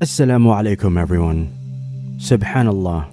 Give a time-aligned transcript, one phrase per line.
[0.00, 1.52] Assalamu alaikum, everyone.
[2.18, 3.12] Subhanallah.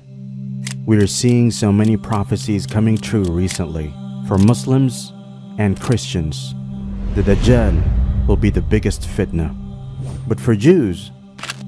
[0.85, 3.92] We are seeing so many prophecies coming true recently
[4.28, 5.12] for Muslims
[5.58, 6.53] and Christians.
[7.15, 9.49] The Dajjal will be the biggest fitna.
[10.28, 11.10] But for Jews,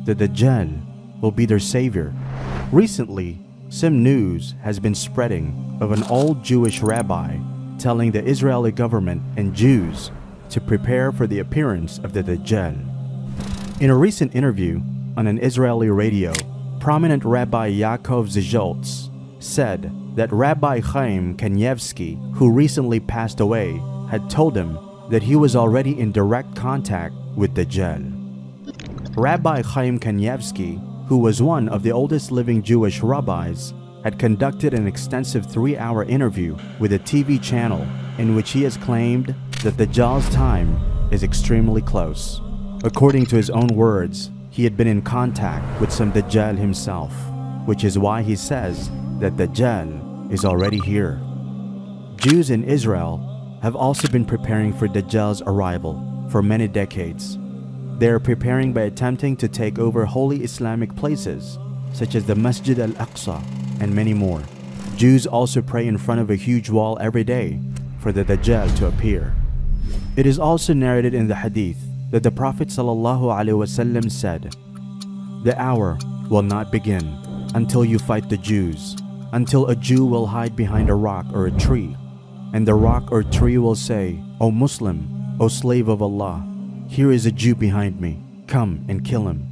[0.06, 2.14] the Dajjal will be their savior.
[2.72, 3.40] Recently,
[3.70, 7.40] some news has been spreading of an old Jewish rabbi
[7.80, 10.12] telling the Israeli government and Jews
[10.52, 13.82] to prepare for the appearance of the Dajjal.
[13.82, 14.80] In a recent interview
[15.18, 16.32] on an Israeli radio,
[16.80, 19.10] prominent Rabbi Yaakov Zisholtz
[19.40, 23.82] said that Rabbi Chaim Kanievsky, who recently passed away,
[24.12, 24.78] had told him
[25.10, 28.14] that he was already in direct contact with Dajjal.
[29.18, 33.74] Rabbi Chaim Kanievsky, who was one of the oldest living Jewish rabbis,
[34.04, 37.88] had conducted an extensive three hour interview with a TV channel
[38.20, 40.80] in which he has claimed that Dajjal's time
[41.12, 42.40] is extremely close.
[42.84, 47.14] According to his own words, he had been in contact with some Dajjal himself,
[47.68, 51.22] which is why he says that Dajjal is already here.
[52.16, 57.38] Jews in Israel have also been preparing for Dajjal's arrival for many decades.
[58.00, 61.60] They are preparing by attempting to take over holy Islamic places
[61.94, 63.40] such as the Masjid al Aqsa
[63.80, 64.42] and many more.
[64.96, 67.60] Jews also pray in front of a huge wall every day
[68.00, 69.36] for the Dajjal to appear.
[70.16, 71.78] It is also narrated in the Hadith
[72.10, 74.56] that the Prophet ﷺ said,
[75.44, 75.98] The hour
[76.30, 77.06] will not begin
[77.54, 78.96] until you fight the Jews,
[79.34, 81.96] until a Jew will hide behind a rock or a tree,
[82.54, 86.46] and the rock or tree will say, O Muslim, O slave of Allah,
[86.88, 89.46] here is a Jew behind me, come and kill him,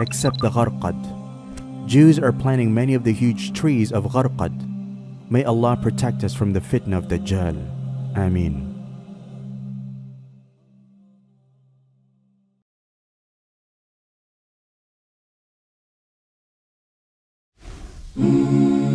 [0.00, 1.86] except the Gharqad.
[1.86, 5.30] Jews are planting many of the huge trees of Gharqad.
[5.30, 8.16] May Allah protect us from the fitna of Dajjal.
[8.16, 8.67] Ameen.
[18.18, 18.87] Mm-hmm.